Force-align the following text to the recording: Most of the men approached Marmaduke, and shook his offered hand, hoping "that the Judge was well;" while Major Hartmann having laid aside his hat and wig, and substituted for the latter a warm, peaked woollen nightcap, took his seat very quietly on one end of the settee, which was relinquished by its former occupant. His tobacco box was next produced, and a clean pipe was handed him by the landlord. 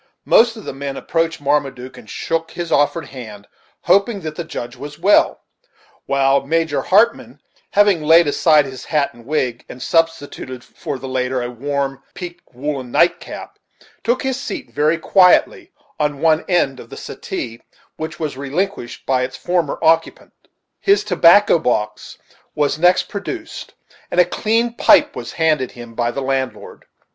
Most 0.25 0.55
of 0.57 0.65
the 0.65 0.73
men 0.73 0.97
approached 0.97 1.39
Marmaduke, 1.39 1.95
and 1.95 2.09
shook 2.09 2.49
his 2.49 2.71
offered 2.71 3.05
hand, 3.09 3.47
hoping 3.81 4.21
"that 4.21 4.33
the 4.35 4.43
Judge 4.43 4.75
was 4.75 4.97
well;" 4.97 5.41
while 6.07 6.43
Major 6.43 6.81
Hartmann 6.81 7.39
having 7.69 8.01
laid 8.01 8.25
aside 8.25 8.65
his 8.65 8.85
hat 8.85 9.13
and 9.13 9.27
wig, 9.27 9.63
and 9.69 9.79
substituted 9.79 10.63
for 10.63 10.97
the 10.97 11.07
latter 11.07 11.43
a 11.43 11.51
warm, 11.51 12.01
peaked 12.15 12.41
woollen 12.51 12.89
nightcap, 12.89 13.59
took 14.03 14.23
his 14.23 14.39
seat 14.41 14.71
very 14.71 14.97
quietly 14.97 15.71
on 15.99 16.19
one 16.19 16.45
end 16.49 16.79
of 16.79 16.89
the 16.89 16.97
settee, 16.97 17.61
which 17.97 18.19
was 18.19 18.35
relinquished 18.35 19.05
by 19.05 19.21
its 19.21 19.37
former 19.37 19.77
occupant. 19.83 20.33
His 20.79 21.03
tobacco 21.03 21.59
box 21.59 22.17
was 22.55 22.79
next 22.79 23.03
produced, 23.03 23.75
and 24.09 24.19
a 24.19 24.25
clean 24.25 24.73
pipe 24.73 25.15
was 25.15 25.33
handed 25.33 25.73
him 25.73 25.93
by 25.93 26.09
the 26.09 26.21
landlord. 26.23 26.85